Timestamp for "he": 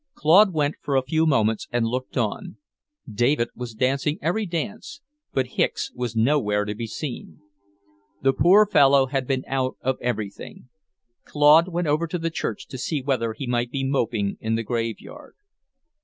13.33-13.45